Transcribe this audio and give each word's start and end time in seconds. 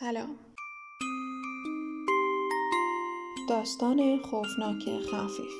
سلام 0.00 0.38
داستان 3.48 4.22
خوفناک 4.22 4.82
خفیف 4.82 5.52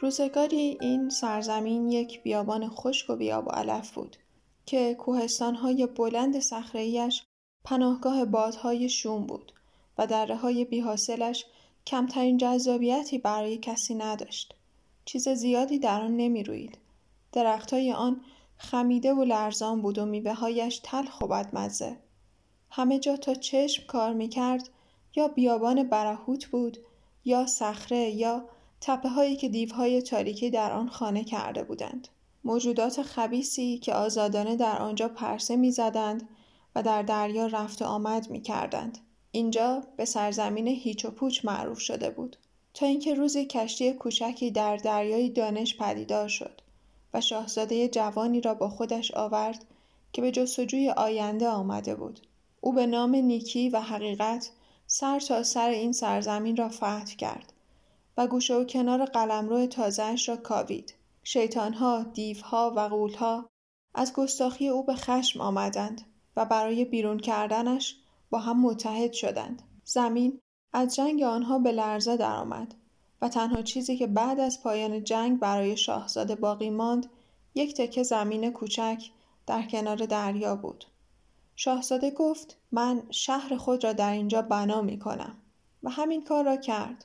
روزگاری 0.00 0.78
این 0.80 1.10
سرزمین 1.10 1.88
یک 1.88 2.22
بیابان 2.22 2.68
خشک 2.68 3.10
و 3.10 3.16
بیاب 3.16 3.46
و 3.46 3.50
علف 3.50 3.94
بود 3.94 4.16
که 4.66 4.94
کوهستانهای 4.94 5.86
بلند 5.86 6.40
صخره‌ایش 6.40 7.22
پناهگاه 7.64 8.24
بادهای 8.24 8.88
شوم 8.88 9.26
بود 9.26 9.52
و 9.98 10.06
دره 10.06 10.36
های 10.36 10.64
بیحاصلش 10.64 11.46
کمترین 11.86 12.36
جذابیتی 12.36 13.18
برای 13.18 13.58
کسی 13.58 13.94
نداشت. 13.94 14.54
چیز 15.04 15.28
زیادی 15.28 15.78
در 15.78 16.02
آن 16.02 16.16
نمی 16.16 16.42
روید. 16.42 16.78
درختای 17.32 17.92
آن 17.92 18.20
خمیده 18.58 19.14
و 19.14 19.24
لرزان 19.24 19.82
بود 19.82 19.98
و 19.98 20.06
میوههایش 20.06 20.80
تلخ 20.84 21.20
و 21.20 21.26
بدمزه. 21.26 22.05
همه 22.70 22.98
جا 22.98 23.16
تا 23.16 23.34
چشم 23.34 23.86
کار 23.86 24.12
می 24.12 24.28
کرد 24.28 24.68
یا 25.16 25.28
بیابان 25.28 25.82
برهوت 25.82 26.46
بود 26.46 26.78
یا 27.24 27.46
صخره 27.46 28.10
یا 28.10 28.44
تپه 28.80 29.08
هایی 29.08 29.36
که 29.36 29.48
دیوهای 29.48 30.02
تاریکی 30.02 30.50
در 30.50 30.72
آن 30.72 30.88
خانه 30.88 31.24
کرده 31.24 31.64
بودند. 31.64 32.08
موجودات 32.44 33.02
خبیسی 33.02 33.78
که 33.78 33.94
آزادانه 33.94 34.56
در 34.56 34.78
آنجا 34.78 35.08
پرسه 35.08 35.56
می‌زدند 35.56 36.28
و 36.74 36.82
در 36.82 37.02
دریا 37.02 37.46
رفت 37.46 37.82
و 37.82 37.84
آمد 37.84 38.30
می 38.30 38.40
کردند. 38.40 38.98
اینجا 39.30 39.82
به 39.96 40.04
سرزمین 40.04 40.68
هیچ 40.68 41.04
و 41.04 41.10
پوچ 41.10 41.44
معروف 41.44 41.78
شده 41.78 42.10
بود 42.10 42.36
تا 42.74 42.86
اینکه 42.86 43.14
روزی 43.14 43.44
کشتی 43.44 43.92
کوچکی 43.92 44.50
در 44.50 44.76
دریای 44.76 45.30
دانش 45.30 45.76
پدیدار 45.76 46.28
شد 46.28 46.60
و 47.14 47.20
شاهزاده 47.20 47.88
جوانی 47.88 48.40
را 48.40 48.54
با 48.54 48.68
خودش 48.68 49.10
آورد 49.10 49.64
که 50.12 50.22
به 50.22 50.30
جستجوی 50.30 50.90
آینده 50.90 51.48
آمده 51.48 51.94
بود 51.94 52.20
او 52.66 52.72
به 52.72 52.86
نام 52.86 53.14
نیکی 53.14 53.68
و 53.68 53.80
حقیقت 53.80 54.50
سر 54.86 55.20
تا 55.20 55.42
سر 55.42 55.68
این 55.68 55.92
سرزمین 55.92 56.56
را 56.56 56.68
فتح 56.68 57.04
کرد 57.04 57.52
و 58.16 58.26
گوشه 58.26 58.54
و 58.54 58.64
کنار 58.64 59.04
قلمرو 59.04 59.66
تازهش 59.66 60.28
را 60.28 60.36
کاوید. 60.36 60.94
شیطانها 61.22 62.02
دیوها 62.02 62.72
و 62.76 62.88
غولها 62.88 63.46
از 63.94 64.12
گستاخی 64.12 64.68
او 64.68 64.84
به 64.84 64.94
خشم 64.94 65.40
آمدند 65.40 66.02
و 66.36 66.44
برای 66.44 66.84
بیرون 66.84 67.18
کردنش 67.18 67.96
با 68.30 68.38
هم 68.38 68.60
متحد 68.60 69.12
شدند. 69.12 69.62
زمین 69.84 70.40
از 70.72 70.94
جنگ 70.94 71.22
آنها 71.22 71.58
به 71.58 71.72
لرزه 71.72 72.16
درآمد 72.16 72.74
و 73.22 73.28
تنها 73.28 73.62
چیزی 73.62 73.96
که 73.96 74.06
بعد 74.06 74.40
از 74.40 74.62
پایان 74.62 75.04
جنگ 75.04 75.38
برای 75.38 75.76
شاهزاده 75.76 76.34
باقی 76.34 76.70
ماند 76.70 77.06
یک 77.54 77.76
تکه 77.76 78.02
زمین 78.02 78.50
کوچک 78.50 79.02
در 79.46 79.62
کنار 79.62 79.96
دریا 79.96 80.56
بود. 80.56 80.84
شاهزاده 81.56 82.10
گفت 82.10 82.56
من 82.72 83.02
شهر 83.10 83.56
خود 83.56 83.84
را 83.84 83.92
در 83.92 84.12
اینجا 84.12 84.42
بنا 84.42 84.82
می 84.82 84.98
کنم 84.98 85.36
و 85.82 85.90
همین 85.90 86.24
کار 86.24 86.44
را 86.44 86.56
کرد 86.56 87.04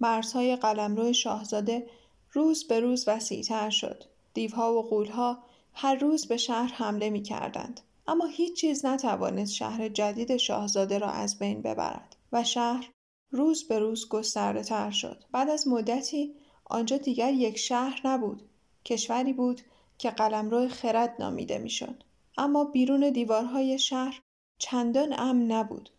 مرزهای 0.00 0.56
قلمرو 0.56 1.12
شاهزاده 1.12 1.86
روز 2.32 2.68
به 2.68 2.80
روز 2.80 3.08
وسیعتر 3.08 3.70
شد 3.70 4.04
دیوها 4.34 4.74
و 4.74 4.82
غولها 4.82 5.38
هر 5.72 5.94
روز 5.94 6.26
به 6.26 6.36
شهر 6.36 6.72
حمله 6.72 7.10
می 7.10 7.22
کردند 7.22 7.80
اما 8.06 8.26
هیچ 8.26 8.60
چیز 8.60 8.86
نتوانست 8.86 9.52
شهر 9.52 9.88
جدید 9.88 10.36
شاهزاده 10.36 10.98
را 10.98 11.10
از 11.10 11.38
بین 11.38 11.62
ببرد 11.62 12.16
و 12.32 12.44
شهر 12.44 12.90
روز 13.30 13.68
به 13.68 13.78
روز 13.78 14.08
گسترده 14.08 14.62
تر 14.62 14.90
شد. 14.90 15.24
بعد 15.32 15.48
از 15.48 15.68
مدتی 15.68 16.34
آنجا 16.64 16.96
دیگر 16.96 17.32
یک 17.32 17.58
شهر 17.58 18.00
نبود. 18.04 18.42
کشوری 18.84 19.32
بود 19.32 19.60
که 19.98 20.10
قلمرو 20.10 20.68
خرد 20.68 21.16
نامیده 21.18 21.58
می‌شد. 21.58 22.04
اما 22.38 22.64
بیرون 22.64 23.10
دیوارهای 23.10 23.78
شهر 23.78 24.20
چندان 24.58 25.14
امن 25.18 25.52
نبود 25.52 25.90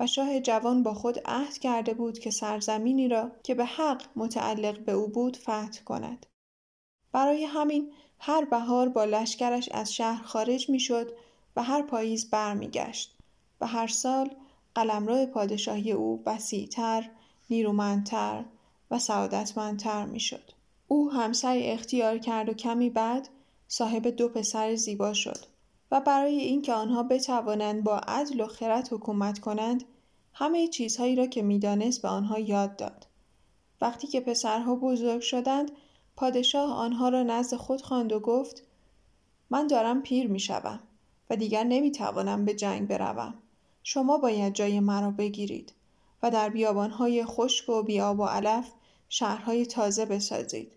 و 0.00 0.06
شاه 0.06 0.40
جوان 0.40 0.82
با 0.82 0.94
خود 0.94 1.18
عهد 1.24 1.58
کرده 1.58 1.94
بود 1.94 2.18
که 2.18 2.30
سرزمینی 2.30 3.08
را 3.08 3.30
که 3.42 3.54
به 3.54 3.64
حق 3.64 4.02
متعلق 4.16 4.78
به 4.78 4.92
او 4.92 5.08
بود 5.08 5.36
فتح 5.36 5.82
کند. 5.84 6.26
برای 7.12 7.44
همین 7.44 7.92
هر 8.18 8.44
بهار 8.44 8.88
با 8.88 9.04
لشکرش 9.04 9.68
از 9.72 9.94
شهر 9.94 10.22
خارج 10.22 10.70
می‌شد 10.70 11.12
و 11.56 11.62
هر 11.62 11.82
پاییز 11.82 12.30
برمیگشت 12.30 13.16
و 13.60 13.66
هر 13.66 13.86
سال 13.86 14.30
قلمرو 14.74 15.26
پادشاهی 15.26 15.92
او 15.92 16.22
وسیعتر 16.26 17.10
نیرومندتر 17.50 18.44
و 18.90 18.98
سعادتمندتر 18.98 20.06
می‌شد 20.06 20.50
او 20.88 21.12
همسری 21.12 21.66
اختیار 21.66 22.18
کرد 22.18 22.48
و 22.48 22.52
کمی 22.54 22.90
بعد 22.90 23.28
صاحب 23.68 24.06
دو 24.06 24.28
پسر 24.28 24.74
زیبا 24.74 25.12
شد 25.12 25.53
و 25.94 26.00
برای 26.00 26.38
اینکه 26.38 26.72
آنها 26.72 27.02
بتوانند 27.02 27.84
با 27.84 27.98
عدل 27.98 28.40
و 28.40 28.46
خرد 28.46 28.88
حکومت 28.92 29.38
کنند 29.38 29.84
همه 30.32 30.68
چیزهایی 30.68 31.16
را 31.16 31.26
که 31.26 31.42
می‌دانست 31.42 32.02
به 32.02 32.08
آنها 32.08 32.38
یاد 32.38 32.76
داد. 32.76 33.06
وقتی 33.80 34.06
که 34.06 34.20
پسرها 34.20 34.74
بزرگ 34.74 35.20
شدند 35.20 35.70
پادشاه 36.16 36.72
آنها 36.72 37.08
را 37.08 37.22
نزد 37.22 37.56
خود 37.56 37.82
خواند 37.82 38.12
و 38.12 38.20
گفت 38.20 38.62
من 39.50 39.66
دارم 39.66 40.02
پیر 40.02 40.28
می‌شوم 40.28 40.80
و 41.30 41.36
دیگر 41.36 41.64
نمی‌توانم 41.64 42.44
به 42.44 42.54
جنگ 42.54 42.88
بروم. 42.88 43.34
شما 43.82 44.18
باید 44.18 44.54
جای 44.54 44.80
مرا 44.80 45.10
بگیرید 45.10 45.72
و 46.22 46.30
در 46.30 46.48
بیابانهای 46.48 47.24
خشک 47.24 47.68
و 47.68 47.82
بیاب 47.82 48.20
و 48.20 48.24
علف 48.24 48.70
شهرهای 49.08 49.66
تازه 49.66 50.04
بسازید 50.04 50.72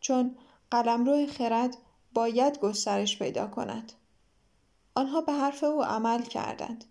چون 0.00 0.36
قلمرو 0.70 1.26
خرد 1.26 1.76
باید 2.14 2.60
گسترش 2.60 3.18
پیدا 3.18 3.46
کند. 3.46 3.92
آنها 4.94 5.20
به 5.20 5.32
حرف 5.32 5.64
او 5.64 5.84
عمل 5.84 6.22
کردند 6.22 6.84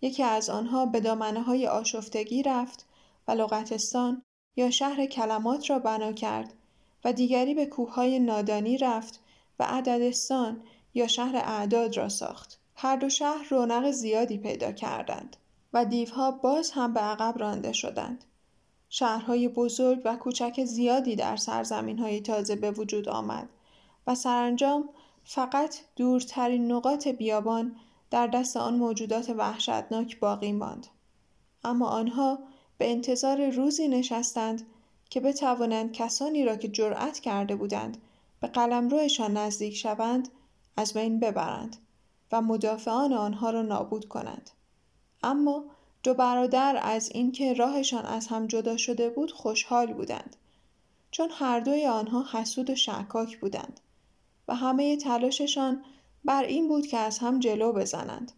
یکی 0.00 0.22
از 0.22 0.50
آنها 0.50 0.86
به 0.86 1.00
دامنه 1.00 1.42
های 1.42 1.66
آشفتگی 1.66 2.42
رفت 2.42 2.86
و 3.28 3.32
لغتستان 3.32 4.22
یا 4.56 4.70
شهر 4.70 5.06
کلمات 5.06 5.70
را 5.70 5.78
بنا 5.78 6.12
کرد 6.12 6.52
و 7.04 7.12
دیگری 7.12 7.54
به 7.54 7.66
کوههای 7.66 8.18
نادانی 8.18 8.78
رفت 8.78 9.20
و 9.58 9.64
عددستان 9.64 10.62
یا 10.94 11.06
شهر 11.06 11.36
اعداد 11.36 11.96
را 11.96 12.08
ساخت. 12.08 12.60
هر 12.74 12.96
دو 12.96 13.08
شهر 13.08 13.46
رونق 13.50 13.90
زیادی 13.90 14.38
پیدا 14.38 14.72
کردند 14.72 15.36
و 15.72 15.84
دیوها 15.84 16.30
باز 16.30 16.70
هم 16.70 16.94
به 16.94 17.00
عقب 17.00 17.38
رانده 17.38 17.72
شدند. 17.72 18.24
شهرهای 18.88 19.48
بزرگ 19.48 20.02
و 20.04 20.16
کوچک 20.16 20.64
زیادی 20.64 21.16
در 21.16 21.36
سرزمین 21.36 21.98
های 21.98 22.20
تازه 22.20 22.56
به 22.56 22.70
وجود 22.70 23.08
آمد 23.08 23.48
و 24.06 24.14
سرانجام 24.14 24.88
فقط 25.28 25.76
دورترین 25.96 26.72
نقاط 26.72 27.08
بیابان 27.08 27.76
در 28.10 28.26
دست 28.26 28.56
آن 28.56 28.74
موجودات 28.74 29.30
وحشتناک 29.30 30.18
باقی 30.18 30.52
ماند. 30.52 30.86
اما 31.64 31.88
آنها 31.88 32.38
به 32.78 32.90
انتظار 32.90 33.50
روزی 33.50 33.88
نشستند 33.88 34.66
که 35.10 35.20
بتوانند 35.20 35.92
کسانی 35.92 36.44
را 36.44 36.56
که 36.56 36.68
جرأت 36.68 37.18
کرده 37.18 37.56
بودند 37.56 37.96
به 38.40 38.48
قلمروشان 38.48 39.36
نزدیک 39.36 39.76
شوند 39.76 40.28
از 40.76 40.92
بین 40.92 41.20
ببرند 41.20 41.76
و 42.32 42.42
مدافعان 42.42 43.12
آنها 43.12 43.50
را 43.50 43.62
نابود 43.62 44.08
کنند 44.08 44.50
اما 45.22 45.64
دو 46.02 46.14
برادر 46.14 46.80
از 46.82 47.10
اینکه 47.14 47.54
راهشان 47.54 48.04
از 48.06 48.26
هم 48.26 48.46
جدا 48.46 48.76
شده 48.76 49.10
بود 49.10 49.32
خوشحال 49.32 49.92
بودند 49.92 50.36
چون 51.10 51.28
هر 51.32 51.60
دوی 51.60 51.86
آنها 51.86 52.24
حسود 52.32 52.70
و 52.70 52.74
شکاک 52.74 53.38
بودند 53.38 53.80
و 54.48 54.54
همه 54.54 54.96
تلاششان 54.96 55.84
بر 56.24 56.44
این 56.44 56.68
بود 56.68 56.86
که 56.86 56.98
از 56.98 57.18
هم 57.18 57.38
جلو 57.38 57.72
بزنند 57.72 58.32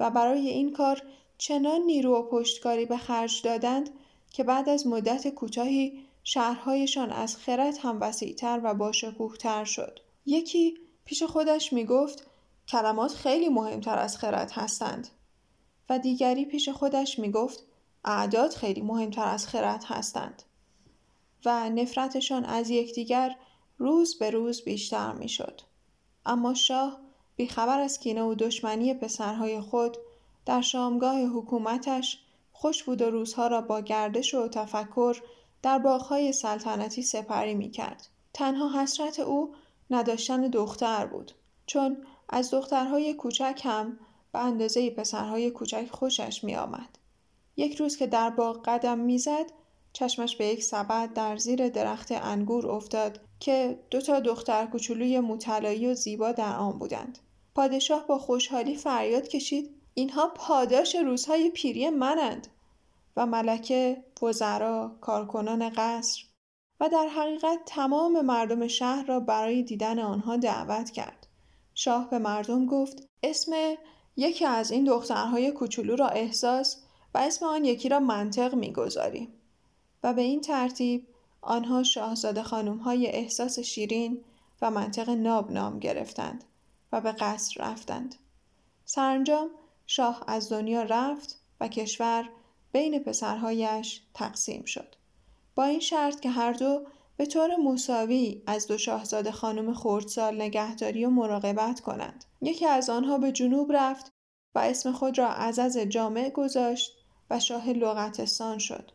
و 0.00 0.10
برای 0.10 0.48
این 0.48 0.72
کار 0.72 1.02
چنان 1.38 1.80
نیرو 1.80 2.16
و 2.16 2.22
پشتکاری 2.22 2.86
به 2.86 2.96
خرج 2.96 3.42
دادند 3.42 3.90
که 4.30 4.44
بعد 4.44 4.68
از 4.68 4.86
مدت 4.86 5.28
کوتاهی 5.28 6.02
شهرهایشان 6.24 7.10
از 7.10 7.36
خرد 7.36 7.74
هم 7.82 8.00
وسیعتر 8.00 8.60
و 8.64 8.74
باشکوهتر 8.74 9.64
شد. 9.64 10.00
یکی 10.26 10.78
پیش 11.04 11.22
خودش 11.22 11.72
می 11.72 11.84
گفت 11.84 12.26
کلمات 12.68 13.14
خیلی 13.14 13.48
مهمتر 13.48 13.98
از 13.98 14.16
خرد 14.16 14.50
هستند. 14.50 15.08
و 15.88 15.98
دیگری 15.98 16.44
پیش 16.44 16.68
خودش 16.68 17.18
می 17.18 17.30
گفت 17.30 17.62
اعداد 18.04 18.50
خیلی 18.50 18.80
مهمتر 18.80 19.28
از 19.28 19.48
خرد 19.48 19.84
هستند. 19.84 20.42
و 21.44 21.70
نفرتشان 21.70 22.44
از 22.44 22.70
یکدیگر 22.70 23.36
روز 23.78 24.18
به 24.18 24.30
روز 24.30 24.62
بیشتر 24.62 25.12
می 25.12 25.28
شد. 25.28 25.60
اما 26.26 26.54
شاه 26.54 27.00
بیخبر 27.36 27.80
از 27.80 27.98
کینه 27.98 28.22
و 28.22 28.34
دشمنی 28.34 28.94
پسرهای 28.94 29.60
خود 29.60 29.96
در 30.46 30.60
شامگاه 30.60 31.20
حکومتش 31.20 32.18
خوش 32.52 32.82
بود 32.84 33.02
و 33.02 33.10
روزها 33.10 33.46
را 33.46 33.60
با 33.60 33.80
گردش 33.80 34.34
و 34.34 34.48
تفکر 34.48 35.16
در 35.62 35.78
باغهای 35.78 36.32
سلطنتی 36.32 37.02
سپری 37.02 37.54
می 37.54 37.70
کرد. 37.70 38.08
تنها 38.34 38.82
حسرت 38.82 39.20
او 39.20 39.54
نداشتن 39.90 40.40
دختر 40.40 41.06
بود 41.06 41.32
چون 41.66 41.96
از 42.28 42.50
دخترهای 42.50 43.14
کوچک 43.14 43.60
هم 43.64 43.98
به 44.32 44.38
اندازه 44.38 44.90
پسرهای 44.90 45.50
کوچک 45.50 45.88
خوشش 45.90 46.44
می 46.44 46.56
آمد. 46.56 46.98
یک 47.56 47.76
روز 47.76 47.96
که 47.96 48.06
در 48.06 48.30
باغ 48.30 48.62
قدم 48.64 48.98
می‌زد 48.98 49.46
چشمش 49.92 50.36
به 50.36 50.46
یک 50.46 50.64
سبد 50.64 51.12
در 51.12 51.36
زیر 51.36 51.68
درخت 51.68 52.12
انگور 52.12 52.66
افتاد 52.70 53.20
که 53.42 53.78
دو 53.90 54.00
تا 54.00 54.20
دختر 54.20 54.66
کوچولوی 54.66 55.20
مطلایی 55.20 55.86
و 55.86 55.94
زیبا 55.94 56.32
در 56.32 56.56
آن 56.56 56.78
بودند. 56.78 57.18
پادشاه 57.54 58.06
با 58.06 58.18
خوشحالی 58.18 58.76
فریاد 58.76 59.28
کشید 59.28 59.70
اینها 59.94 60.28
پاداش 60.28 60.94
روزهای 60.94 61.50
پیری 61.50 61.90
منند. 61.90 62.46
و 63.16 63.26
ملکه 63.26 64.04
وزرا 64.22 64.96
کارکنان 65.00 65.68
قصر 65.76 66.24
و 66.80 66.88
در 66.88 67.08
حقیقت 67.08 67.58
تمام 67.66 68.20
مردم 68.20 68.66
شهر 68.68 69.06
را 69.06 69.20
برای 69.20 69.62
دیدن 69.62 69.98
آنها 69.98 70.36
دعوت 70.36 70.90
کرد. 70.90 71.26
شاه 71.74 72.10
به 72.10 72.18
مردم 72.18 72.66
گفت 72.66 73.08
اسم 73.22 73.52
یکی 74.16 74.44
از 74.44 74.70
این 74.70 74.84
دخترهای 74.84 75.50
کوچولو 75.50 75.96
را 75.96 76.08
احساس 76.08 76.82
و 77.14 77.18
اسم 77.18 77.46
آن 77.46 77.64
یکی 77.64 77.88
را 77.88 78.00
منطق 78.00 78.54
می‌گذاریم. 78.54 79.28
و 80.02 80.14
به 80.14 80.22
این 80.22 80.40
ترتیب 80.40 81.06
آنها 81.42 81.82
شاهزاده 81.82 82.42
خانم 82.42 82.78
های 82.78 83.06
احساس 83.06 83.58
شیرین 83.58 84.24
و 84.62 84.70
منطق 84.70 85.10
ناب 85.10 85.52
نام 85.52 85.78
گرفتند 85.78 86.44
و 86.92 87.00
به 87.00 87.12
قصر 87.12 87.64
رفتند. 87.64 88.14
سرانجام 88.84 89.50
شاه 89.86 90.24
از 90.26 90.52
دنیا 90.52 90.82
رفت 90.82 91.40
و 91.60 91.68
کشور 91.68 92.28
بین 92.72 92.98
پسرهایش 92.98 94.02
تقسیم 94.14 94.64
شد. 94.64 94.94
با 95.54 95.64
این 95.64 95.80
شرط 95.80 96.20
که 96.20 96.30
هر 96.30 96.52
دو 96.52 96.86
به 97.16 97.26
طور 97.26 97.56
مساوی 97.56 98.42
از 98.46 98.66
دو 98.66 98.78
شاهزاده 98.78 99.32
خانم 99.32 99.74
خردسال 99.74 100.42
نگهداری 100.42 101.04
و 101.04 101.10
مراقبت 101.10 101.80
کنند. 101.80 102.24
یکی 102.40 102.66
از 102.66 102.90
آنها 102.90 103.18
به 103.18 103.32
جنوب 103.32 103.72
رفت 103.72 104.12
و 104.54 104.58
اسم 104.58 104.92
خود 104.92 105.18
را 105.18 105.28
عزز 105.28 105.78
جامع 105.78 106.30
گذاشت 106.30 106.92
و 107.30 107.40
شاه 107.40 107.70
لغتستان 107.70 108.58
شد 108.58 108.92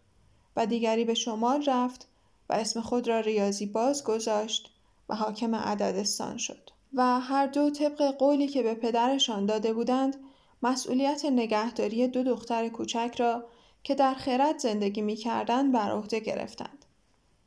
و 0.55 0.65
دیگری 0.65 1.05
به 1.05 1.13
شمال 1.13 1.65
رفت 1.65 2.07
و 2.49 2.53
اسم 2.53 2.81
خود 2.81 3.07
را 3.07 3.19
ریاضی 3.19 3.65
باز 3.65 4.03
گذاشت 4.03 4.71
و 5.09 5.15
حاکم 5.15 5.55
عددستان 5.55 6.37
شد 6.37 6.69
و 6.93 7.19
هر 7.19 7.47
دو 7.47 7.69
طبق 7.69 8.17
قولی 8.17 8.47
که 8.47 8.63
به 8.63 8.73
پدرشان 8.73 9.45
داده 9.45 9.73
بودند 9.73 10.15
مسئولیت 10.63 11.25
نگهداری 11.25 12.07
دو 12.07 12.23
دختر 12.23 12.69
کوچک 12.69 13.15
را 13.17 13.43
که 13.83 13.95
در 13.95 14.13
خرد 14.13 14.57
زندگی 14.57 15.01
می 15.01 15.15
کردن 15.15 15.71
بر 15.71 15.91
عهده 15.91 16.19
گرفتند. 16.19 16.85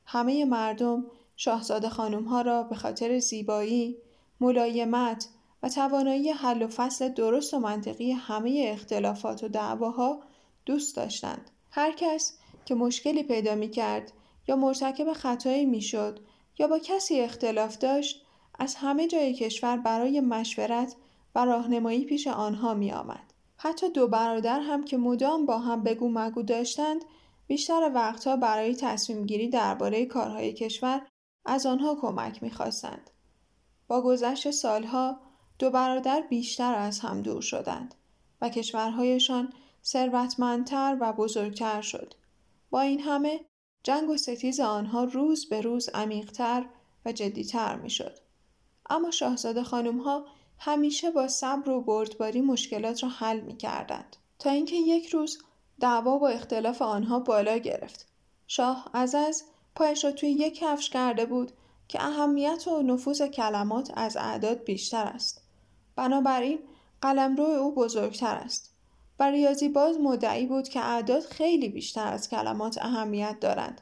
همه 0.06 0.44
مردم 0.44 1.04
شاهزاده 1.36 1.88
خانم 1.88 2.24
ها 2.24 2.40
را 2.40 2.62
به 2.62 2.74
خاطر 2.74 3.18
زیبایی، 3.18 3.96
ملایمت 4.40 5.28
و 5.62 5.68
توانایی 5.68 6.30
حل 6.30 6.62
و 6.62 6.68
فصل 6.68 7.08
درست 7.08 7.54
و 7.54 7.58
منطقی 7.58 8.12
همه 8.12 8.70
اختلافات 8.72 9.44
و 9.44 9.48
دعواها 9.48 10.20
دوست 10.66 10.96
داشتند. 10.96 11.50
هر 11.70 11.92
کس 11.92 12.38
که 12.64 12.74
مشکلی 12.74 13.22
پیدا 13.22 13.54
می 13.54 13.70
کرد 13.70 14.12
یا 14.48 14.56
مرتکب 14.56 15.12
خطایی 15.12 15.66
می 15.66 15.82
شد 15.82 16.20
یا 16.58 16.66
با 16.66 16.78
کسی 16.78 17.20
اختلاف 17.20 17.78
داشت 17.78 18.26
از 18.58 18.74
همه 18.74 19.06
جای 19.06 19.34
کشور 19.34 19.76
برای 19.76 20.20
مشورت 20.20 20.96
و 21.34 21.44
راهنمایی 21.44 22.04
پیش 22.04 22.26
آنها 22.26 22.74
می 22.74 22.92
آمد. 22.92 23.32
حتی 23.56 23.90
دو 23.90 24.08
برادر 24.08 24.60
هم 24.60 24.84
که 24.84 24.96
مدام 24.96 25.46
با 25.46 25.58
هم 25.58 25.82
بگو 25.82 26.10
مگو 26.10 26.42
داشتند 26.42 27.04
بیشتر 27.46 27.90
وقتها 27.94 28.36
برای 28.36 28.74
تصمیم 28.74 29.26
گیری 29.26 29.48
درباره 29.48 30.06
کارهای 30.06 30.52
کشور 30.52 31.06
از 31.44 31.66
آنها 31.66 31.94
کمک 31.94 32.42
می‌خواستند. 32.42 33.10
با 33.88 34.02
گذشت 34.02 34.50
سالها 34.50 35.20
دو 35.58 35.70
برادر 35.70 36.20
بیشتر 36.20 36.74
از 36.74 37.00
هم 37.00 37.22
دور 37.22 37.42
شدند 37.42 37.94
و 38.40 38.48
کشورهایشان 38.48 39.52
ثروتمندتر 39.84 40.96
و 41.00 41.12
بزرگتر 41.12 41.80
شد. 41.80 42.14
با 42.70 42.80
این 42.80 43.00
همه 43.00 43.40
جنگ 43.82 44.10
و 44.10 44.16
ستیز 44.16 44.60
آنها 44.60 45.04
روز 45.04 45.48
به 45.48 45.60
روز 45.60 45.88
عمیقتر 45.88 46.66
و 47.04 47.12
جدیتر 47.12 47.76
می‌شد. 47.76 48.18
اما 48.90 49.10
شاهزاده 49.10 49.62
خانم 49.62 49.98
ها 49.98 50.26
همیشه 50.58 51.10
با 51.10 51.28
صبر 51.28 51.70
و 51.70 51.80
بردباری 51.80 52.40
مشکلات 52.40 53.02
را 53.02 53.08
حل 53.08 53.40
می 53.40 53.56
کردند. 53.56 54.16
تا 54.38 54.50
اینکه 54.50 54.76
یک 54.76 55.08
روز 55.08 55.38
دعوا 55.80 56.18
با 56.18 56.28
اختلاف 56.28 56.82
آنها 56.82 57.18
بالا 57.20 57.56
گرفت. 57.56 58.06
شاه 58.46 58.90
از 58.92 59.44
پایش 59.74 60.04
را 60.04 60.12
توی 60.12 60.30
یک 60.30 60.58
کفش 60.58 60.90
کرده 60.90 61.26
بود 61.26 61.52
که 61.88 62.04
اهمیت 62.04 62.68
و 62.68 62.82
نفوذ 62.82 63.22
کلمات 63.22 63.90
از 63.94 64.16
اعداد 64.16 64.64
بیشتر 64.64 65.04
است. 65.04 65.42
بنابراین 65.96 66.58
قلمرو 67.02 67.44
او 67.44 67.74
بزرگتر 67.74 68.36
است 68.36 68.69
و 69.20 69.30
ریاضی 69.30 69.68
باز 69.68 70.00
مدعی 70.00 70.46
بود 70.46 70.68
که 70.68 70.84
اعداد 70.84 71.22
خیلی 71.22 71.68
بیشتر 71.68 72.12
از 72.12 72.28
کلمات 72.28 72.78
اهمیت 72.82 73.40
دارند 73.40 73.80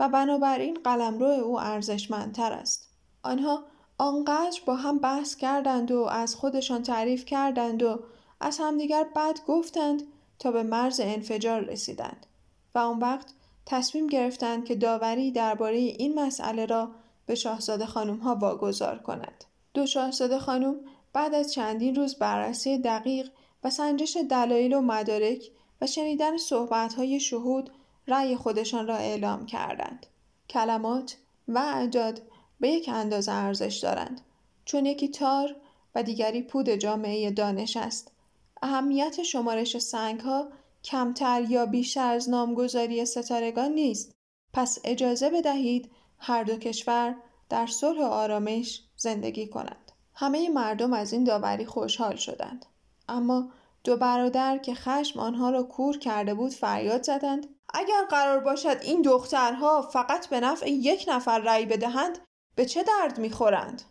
و 0.00 0.08
بنابراین 0.08 0.78
قلمرو 0.84 1.26
او 1.26 1.60
ارزشمندتر 1.60 2.52
است. 2.52 2.88
آنها 3.22 3.62
آنقدر 3.98 4.60
با 4.66 4.76
هم 4.76 4.98
بحث 4.98 5.36
کردند 5.36 5.90
و 5.90 6.02
از 6.02 6.34
خودشان 6.34 6.82
تعریف 6.82 7.24
کردند 7.24 7.82
و 7.82 7.98
از 8.40 8.58
همدیگر 8.60 9.04
بد 9.16 9.38
گفتند 9.46 10.02
تا 10.38 10.50
به 10.50 10.62
مرز 10.62 11.00
انفجار 11.00 11.60
رسیدند 11.60 12.26
و 12.74 12.78
آن 12.78 12.98
وقت 12.98 13.26
تصمیم 13.66 14.06
گرفتند 14.06 14.64
که 14.64 14.74
داوری 14.74 15.30
درباره 15.30 15.76
این 15.76 16.20
مسئله 16.20 16.66
را 16.66 16.90
به 17.26 17.34
شاهزاده 17.34 17.86
خانم 17.86 18.16
ها 18.16 18.34
واگذار 18.34 18.98
کند. 18.98 19.44
دو 19.74 19.86
شاهزاده 19.86 20.38
خانم 20.38 20.76
بعد 21.12 21.34
از 21.34 21.52
چندین 21.52 21.94
روز 21.94 22.14
بررسی 22.14 22.78
دقیق 22.78 23.30
و 23.64 23.70
سنجش 23.70 24.16
دلایل 24.30 24.74
و 24.74 24.80
مدارک 24.80 25.50
و 25.80 25.86
شنیدن 25.86 26.36
های 26.96 27.20
شهود 27.20 27.70
رأی 28.06 28.36
خودشان 28.36 28.86
را 28.86 28.96
اعلام 28.96 29.46
کردند. 29.46 30.06
کلمات 30.48 31.16
و 31.48 31.58
اعداد 31.58 32.22
به 32.60 32.68
یک 32.68 32.88
اندازه 32.88 33.32
ارزش 33.32 33.76
دارند 33.82 34.20
چون 34.64 34.86
یکی 34.86 35.08
تار 35.08 35.56
و 35.94 36.02
دیگری 36.02 36.42
پود 36.42 36.70
جامعه 36.70 37.30
دانش 37.30 37.76
است. 37.76 38.12
اهمیت 38.62 39.22
شمارش 39.22 39.78
سنگ 39.78 40.20
ها 40.20 40.48
کمتر 40.84 41.42
یا 41.42 41.66
بیشتر 41.66 42.14
از 42.14 42.30
نامگذاری 42.30 43.04
ستارگان 43.04 43.72
نیست. 43.72 44.12
پس 44.52 44.78
اجازه 44.84 45.30
بدهید 45.30 45.90
هر 46.18 46.44
دو 46.44 46.56
کشور 46.56 47.16
در 47.48 47.66
صلح 47.66 48.00
و 48.00 48.04
آرامش 48.04 48.82
زندگی 48.96 49.46
کنند. 49.46 49.92
همه 50.14 50.48
مردم 50.48 50.92
از 50.92 51.12
این 51.12 51.24
داوری 51.24 51.64
خوشحال 51.64 52.16
شدند. 52.16 52.66
اما 53.08 53.48
دو 53.84 53.96
برادر 53.96 54.58
که 54.58 54.74
خشم 54.74 55.20
آنها 55.20 55.50
را 55.50 55.62
کور 55.62 55.98
کرده 55.98 56.34
بود 56.34 56.52
فریاد 56.52 57.02
زدند. 57.02 57.46
اگر 57.74 58.04
قرار 58.10 58.40
باشد 58.40 58.76
این 58.82 59.02
دخترها 59.02 59.82
فقط 59.82 60.26
به 60.26 60.40
نفع 60.40 60.70
یک 60.70 61.04
نفر 61.08 61.38
رأی 61.38 61.66
بدهند 61.66 62.18
به 62.54 62.64
چه 62.64 62.82
درد 62.82 63.18
می‌خورند؟ 63.18 63.82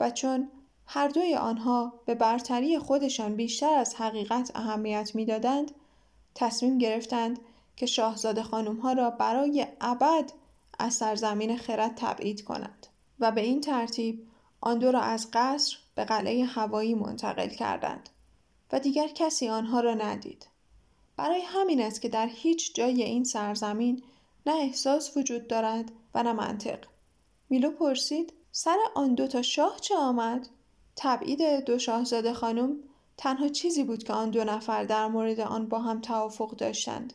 و 0.00 0.10
چون 0.10 0.50
هر 0.86 1.08
دوی 1.08 1.34
آنها 1.34 2.00
به 2.06 2.14
برتری 2.14 2.78
خودشان 2.78 3.36
بیشتر 3.36 3.74
از 3.74 3.94
حقیقت 3.94 4.50
اهمیت 4.54 5.14
می‌دادند 5.14 5.70
تصمیم 6.34 6.78
گرفتند 6.78 7.38
که 7.76 7.86
شاهزاده 7.86 8.42
خانمها 8.42 8.92
را 8.92 9.10
برای 9.10 9.66
ابد 9.80 10.32
از 10.78 10.94
سرزمین 10.94 11.56
خرد 11.56 11.92
تبعید 11.96 12.44
کنند 12.44 12.86
و 13.20 13.30
به 13.30 13.40
این 13.40 13.60
ترتیب 13.60 14.26
آن 14.60 14.78
دو 14.78 14.92
را 14.92 15.00
از 15.00 15.28
قصر 15.32 15.76
به 15.94 16.04
قلعه 16.04 16.44
هوایی 16.44 16.94
منتقل 16.94 17.48
کردند. 17.48 18.08
و 18.72 18.80
دیگر 18.80 19.08
کسی 19.08 19.48
آنها 19.48 19.80
را 19.80 19.94
ندید. 19.94 20.46
برای 21.16 21.40
همین 21.40 21.82
است 21.82 22.02
که 22.02 22.08
در 22.08 22.26
هیچ 22.26 22.74
جای 22.74 23.02
این 23.02 23.24
سرزمین 23.24 24.02
نه 24.46 24.52
احساس 24.52 25.16
وجود 25.16 25.46
دارد 25.46 25.92
و 26.14 26.22
نه 26.22 26.32
منطق. 26.32 26.78
میلو 27.50 27.70
پرسید 27.70 28.32
سر 28.52 28.76
آن 28.94 29.14
دو 29.14 29.26
تا 29.26 29.42
شاه 29.42 29.80
چه 29.80 29.96
آمد؟ 29.96 30.48
تبعید 30.96 31.64
دو 31.64 31.78
شاهزاده 31.78 32.32
خانم 32.32 32.76
تنها 33.16 33.48
چیزی 33.48 33.84
بود 33.84 34.04
که 34.04 34.12
آن 34.12 34.30
دو 34.30 34.44
نفر 34.44 34.84
در 34.84 35.06
مورد 35.06 35.40
آن 35.40 35.68
با 35.68 35.78
هم 35.78 36.00
توافق 36.00 36.56
داشتند. 36.56 37.12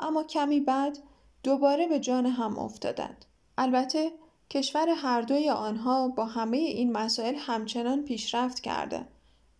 اما 0.00 0.24
کمی 0.24 0.60
بعد 0.60 0.98
دوباره 1.42 1.86
به 1.86 2.00
جان 2.00 2.26
هم 2.26 2.58
افتادند. 2.58 3.24
البته 3.58 4.12
کشور 4.50 4.88
هر 4.88 5.20
دوی 5.20 5.50
آنها 5.50 6.08
با 6.08 6.24
همه 6.24 6.56
این 6.56 6.92
مسائل 6.92 7.34
همچنان 7.38 8.02
پیشرفت 8.02 8.60
کرده. 8.60 9.06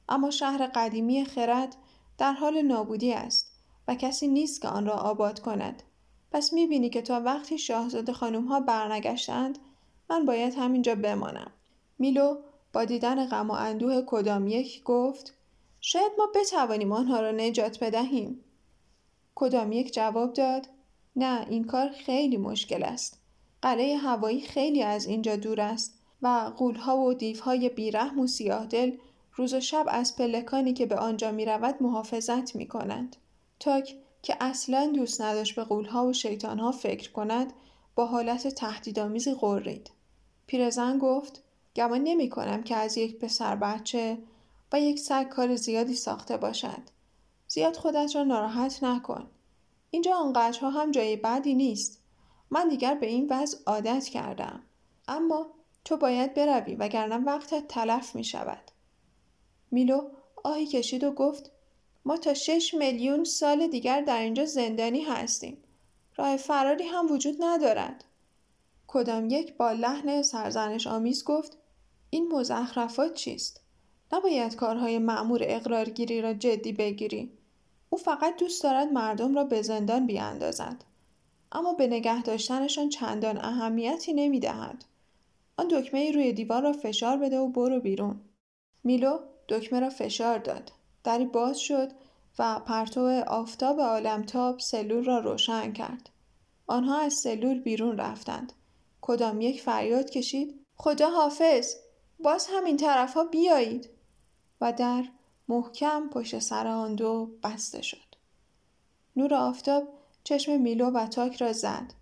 اما 0.08 0.30
شهر 0.30 0.66
قدیمی 0.66 1.24
خرد 1.24 1.76
در 2.18 2.32
حال 2.32 2.62
نابودی 2.62 3.12
است 3.12 3.54
و 3.88 3.94
کسی 3.94 4.28
نیست 4.28 4.62
که 4.62 4.68
آن 4.68 4.86
را 4.86 4.92
آباد 4.92 5.40
کند. 5.40 5.82
پس 6.32 6.52
می‌بینی 6.52 6.90
که 6.90 7.02
تا 7.02 7.20
وقتی 7.20 7.58
شاهزاده 7.58 8.12
خانم 8.12 8.44
ها 8.44 8.60
برنگشتند 8.60 9.58
من 10.10 10.26
باید 10.26 10.54
همینجا 10.54 10.94
بمانم. 10.94 11.50
میلو 11.98 12.36
با 12.72 12.84
دیدن 12.84 13.26
غم 13.26 13.50
و 13.50 13.52
اندوه 13.52 14.02
کدام 14.06 14.48
یک 14.48 14.82
گفت 14.82 15.34
شاید 15.80 16.12
ما 16.18 16.26
بتوانیم 16.34 16.92
آنها 16.92 17.20
را 17.20 17.30
نجات 17.30 17.84
بدهیم. 17.84 18.40
کدام 19.34 19.72
یک 19.72 19.94
جواب 19.94 20.32
داد 20.32 20.68
نه 21.16 21.46
این 21.50 21.64
کار 21.64 21.88
خیلی 21.90 22.36
مشکل 22.36 22.82
است. 22.82 23.18
قلعه 23.62 23.96
هوایی 23.96 24.40
خیلی 24.40 24.82
از 24.82 25.06
اینجا 25.06 25.36
دور 25.36 25.60
است 25.60 25.98
و 26.22 26.52
قولها 26.56 26.98
و 26.98 27.14
دیوهای 27.14 27.68
بیرحم 27.68 28.18
و 28.18 28.26
سیاه 28.26 28.66
دل 28.66 28.96
روز 29.36 29.54
و 29.54 29.60
شب 29.60 29.84
از 29.88 30.16
پلکانی 30.16 30.72
که 30.72 30.86
به 30.86 30.96
آنجا 30.96 31.32
می 31.32 31.44
رود 31.44 31.82
محافظت 31.82 32.56
می 32.56 32.68
کنند. 32.68 33.16
تاک 33.60 33.96
که 34.22 34.36
اصلا 34.40 34.92
دوست 34.94 35.20
نداشت 35.20 35.56
به 35.56 35.64
قولها 35.64 36.06
و 36.06 36.12
شیطانها 36.12 36.72
فکر 36.72 37.12
کند 37.12 37.52
با 37.94 38.06
حالت 38.06 38.48
تهدیدآمیزی 38.48 39.34
غرید. 39.34 39.90
پیرزن 40.46 40.98
گفت 40.98 41.42
گمان 41.76 42.00
نمی 42.04 42.28
کنم 42.28 42.62
که 42.62 42.76
از 42.76 42.98
یک 42.98 43.18
پسر 43.18 43.56
بچه 43.56 44.18
و 44.72 44.80
یک 44.80 44.98
سگ 44.98 45.28
کار 45.28 45.56
زیادی 45.56 45.94
ساخته 45.94 46.36
باشد. 46.36 46.82
زیاد 47.48 47.76
خودت 47.76 48.16
را 48.16 48.24
ناراحت 48.24 48.84
نکن. 48.84 49.26
اینجا 49.90 50.14
آنقدرها 50.14 50.70
هم 50.70 50.90
جای 50.90 51.16
بدی 51.16 51.54
نیست. 51.54 52.00
من 52.50 52.68
دیگر 52.68 52.94
به 52.94 53.06
این 53.06 53.26
وضع 53.30 53.58
عادت 53.66 54.04
کردم. 54.04 54.62
اما 55.08 55.46
تو 55.84 55.96
باید 55.96 56.34
بروی 56.34 56.74
وگرنه 56.74 57.16
وقتت 57.16 57.68
تلف 57.68 58.14
می 58.14 58.24
شود. 58.24 58.73
میلو 59.74 60.10
آهی 60.44 60.66
کشید 60.66 61.04
و 61.04 61.10
گفت 61.10 61.50
ما 62.04 62.16
تا 62.16 62.34
شش 62.34 62.74
میلیون 62.74 63.24
سال 63.24 63.66
دیگر 63.66 64.00
در 64.00 64.20
اینجا 64.20 64.44
زندانی 64.44 65.00
هستیم. 65.00 65.56
راه 66.16 66.36
فراری 66.36 66.84
هم 66.84 67.12
وجود 67.12 67.36
ندارد. 67.40 68.04
کدام 68.86 69.30
یک 69.30 69.56
با 69.56 69.72
لحن 69.72 70.22
سرزنش 70.22 70.86
آمیز 70.86 71.24
گفت 71.24 71.58
این 72.10 72.28
مزخرفات 72.32 73.14
چیست؟ 73.14 73.60
نباید 74.12 74.56
کارهای 74.56 74.98
معمور 74.98 75.40
اقرارگیری 75.42 76.20
را 76.20 76.34
جدی 76.34 76.72
بگیری. 76.72 77.32
او 77.90 77.98
فقط 77.98 78.36
دوست 78.36 78.62
دارد 78.62 78.92
مردم 78.92 79.34
را 79.34 79.44
به 79.44 79.62
زندان 79.62 80.06
بیاندازد. 80.06 80.84
اما 81.52 81.72
به 81.72 81.86
نگه 81.86 82.22
داشتنشان 82.22 82.88
چندان 82.88 83.38
اهمیتی 83.44 84.12
نمی 84.12 84.40
دهد. 84.40 84.84
آن 85.56 85.68
دکمه 85.68 86.12
روی 86.12 86.32
دیوار 86.32 86.62
را 86.62 86.72
فشار 86.72 87.16
بده 87.16 87.38
و 87.38 87.48
برو 87.48 87.80
بیرون. 87.80 88.20
میلو 88.84 89.18
دکمه 89.48 89.80
را 89.80 89.90
فشار 89.90 90.38
داد. 90.38 90.72
دری 91.04 91.24
باز 91.24 91.58
شد 91.58 91.90
و 92.38 92.60
پرتو 92.60 93.22
آفتاب 93.26 93.80
عالمتاب 93.80 94.58
سلول 94.58 95.04
را 95.04 95.18
روشن 95.18 95.72
کرد. 95.72 96.10
آنها 96.66 97.00
از 97.00 97.14
سلول 97.14 97.60
بیرون 97.60 97.98
رفتند. 97.98 98.52
کدام 99.00 99.40
یک 99.40 99.62
فریاد 99.62 100.10
کشید 100.10 100.60
خدا 100.76 101.10
حافظ 101.10 101.74
باز 102.18 102.48
همین 102.52 102.76
طرف 102.76 103.14
ها 103.14 103.24
بیایید 103.24 103.90
و 104.60 104.72
در 104.72 105.04
محکم 105.48 106.08
پشت 106.08 106.38
سر 106.38 106.66
آن 106.66 106.94
دو 106.94 107.30
بسته 107.42 107.82
شد. 107.82 108.14
نور 109.16 109.34
آفتاب 109.34 109.88
چشم 110.24 110.60
میلو 110.60 110.90
و 110.90 111.06
تاک 111.06 111.36
را 111.36 111.52
زد 111.52 111.94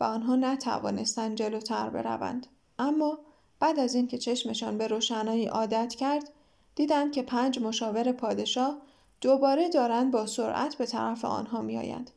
و 0.00 0.04
آنها 0.04 0.36
نتوانستند 0.36 1.36
جلوتر 1.36 1.90
بروند. 1.90 2.46
اما 2.78 3.18
بعد 3.60 3.78
از 3.78 3.94
اینکه 3.94 4.18
چشمشان 4.18 4.78
به 4.78 4.86
روشنایی 4.86 5.46
عادت 5.46 5.94
کرد 5.94 6.32
دیدند 6.74 7.12
که 7.12 7.22
پنج 7.22 7.58
مشاور 7.58 8.12
پادشاه 8.12 8.78
دوباره 9.20 9.68
دارند 9.68 10.10
با 10.10 10.26
سرعت 10.26 10.74
به 10.74 10.86
طرف 10.86 11.24
آنها 11.24 11.62
میآیند. 11.62 12.10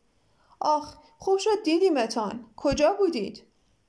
آخ 0.60 0.96
خوب 1.18 1.38
شد 1.38 1.64
دیدیمتان 1.64 2.46
کجا 2.56 2.94
بودید؟ 2.94 3.44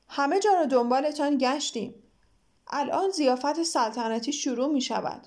همه 0.09 0.41
جا 0.41 0.55
را 0.55 0.65
دنبالتان 0.67 1.39
گشتیم. 1.39 1.95
الان 2.67 3.11
زیافت 3.11 3.63
سلطنتی 3.63 4.33
شروع 4.33 4.73
می 4.73 4.81
شود 4.81 5.27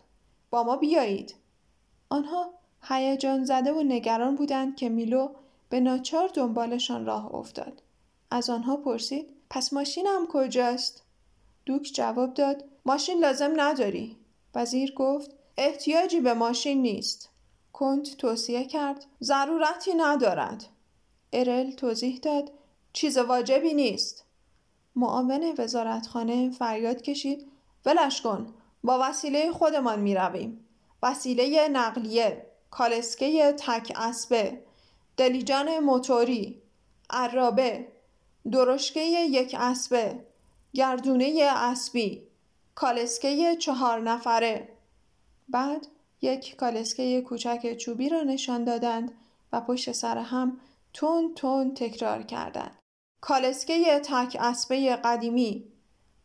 با 0.49 0.63
ما 0.63 0.75
بیایید. 0.77 1.35
آنها 2.09 2.53
هیجان 2.81 3.45
زده 3.45 3.71
و 3.73 3.83
نگران 3.83 4.35
بودند 4.35 4.75
که 4.75 4.89
میلو 4.89 5.29
به 5.69 5.79
ناچار 5.79 6.27
دنبالشان 6.27 7.05
راه 7.05 7.35
افتاد. 7.35 7.81
از 8.31 8.49
آنها 8.49 8.77
پرسید 8.77 9.29
پس 9.49 9.73
ماشینم 9.73 10.27
کجاست؟ 10.29 11.03
دوک 11.65 11.91
جواب 11.93 12.33
داد 12.33 12.63
ماشین 12.85 13.19
لازم 13.19 13.53
نداری. 13.61 14.17
وزیر 14.57 14.93
گفت 14.95 15.31
احتیاجی 15.57 16.19
به 16.19 16.33
ماشین 16.33 16.81
نیست. 16.81 17.29
کنت 17.73 18.17
توصیه 18.17 18.65
کرد 18.65 19.05
ضرورتی 19.23 19.93
ندارد. 19.93 20.65
ارل 21.33 21.71
توضیح 21.71 22.19
داد 22.19 22.51
چیز 22.93 23.17
واجبی 23.17 23.73
نیست. 23.73 24.25
معاون 24.95 25.55
وزارتخانه 25.57 26.49
فریاد 26.49 27.01
کشید 27.01 27.47
ولش 27.85 28.21
کن 28.21 28.53
با 28.83 28.99
وسیله 29.01 29.51
خودمان 29.51 29.99
می 29.99 30.15
رویم. 30.15 30.65
وسیله 31.03 31.67
نقلیه 31.67 32.45
کالسکه 32.71 33.55
تک 33.57 33.93
اسبه 33.95 34.63
دلیجان 35.17 35.79
موتوری 35.79 36.61
عرابه 37.09 37.87
درشکه 38.51 39.01
یک 39.01 39.55
اسبه 39.59 40.25
گردونه 40.73 41.49
اسبی. 41.55 42.26
کالسکه 42.79 43.55
چهار 43.55 44.01
نفره. 44.01 44.69
بعد 45.49 45.87
یک 46.21 46.55
کالسکه 46.55 47.21
کوچک 47.21 47.77
چوبی 47.77 48.09
را 48.09 48.21
نشان 48.21 48.63
دادند 48.63 49.11
و 49.53 49.61
پشت 49.61 49.91
سر 49.91 50.17
هم 50.17 50.59
تون 50.93 51.33
تون 51.35 51.73
تکرار 51.73 52.23
کردند. 52.23 52.77
کالسکه 53.21 53.99
تک 53.99 54.37
اسبه 54.39 54.95
قدیمی. 54.95 55.67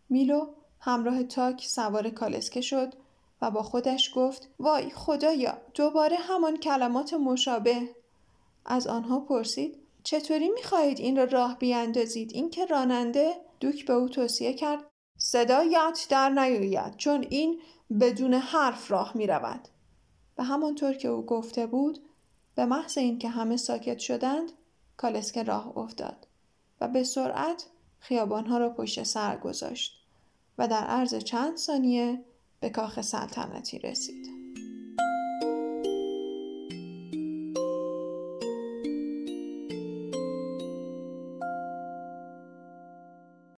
میلو 0.09 0.47
همراه 0.81 1.23
تاک 1.23 1.67
سوار 1.67 2.11
کالسکه 2.11 2.61
شد 2.61 2.95
و 3.43 3.51
با 3.51 3.63
خودش 3.63 4.13
گفت 4.15 4.49
وای 4.59 4.91
خدایا 4.91 5.59
دوباره 5.75 6.17
همان 6.17 6.57
کلمات 6.57 7.15
مشابه. 7.15 7.89
از 8.67 8.87
آنها 8.87 9.21
پرسید 9.21 9.79
چطوری 10.05 10.49
می‌خواهید 10.49 11.01
این 11.01 11.17
را 11.17 11.25
راه 11.25 11.59
بیاندازید؟ 11.59 12.33
اینکه 12.35 12.67
راننده؟ 12.67 13.35
دوک 13.61 13.87
به 13.87 13.93
او 13.93 14.09
توصیه 14.09 14.55
کرد 14.55 14.92
صدایت 15.25 16.07
در 16.11 16.29
نیاید 16.31 16.97
چون 16.97 17.26
این 17.31 17.61
بدون 18.00 18.35
حرف 18.35 18.91
راه 18.91 19.12
می 19.17 19.26
رود. 19.26 19.69
و 20.38 20.45
همانطور 20.45 20.93
که 20.93 21.09
او 21.09 21.26
گفته 21.26 21.67
بود 21.67 21.99
به 22.55 22.64
محض 22.64 22.99
اینکه 22.99 23.29
همه 23.29 23.57
ساکت 23.57 23.99
شدند 23.99 24.52
کالسکه 24.97 25.43
راه 25.43 25.79
افتاد 25.79 26.26
و 26.81 26.88
به 26.88 27.05
سرعت 27.05 27.67
خیابانها 27.99 28.59
را 28.59 28.71
پشت 28.71 29.02
سر 29.02 29.37
گذاشت 29.37 30.07
و 30.59 30.69
در 30.69 30.85
عرض 30.85 31.14
چند 31.14 31.57
ثانیه 31.57 32.25
به 32.61 32.71
کاخ 32.71 33.00
سلطنتی 33.00 33.79
رسید. 33.79 34.42